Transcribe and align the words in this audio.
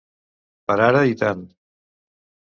Per 0.71 0.77
ara 0.85 1.03
i 1.11 1.19
tant. 1.21 1.45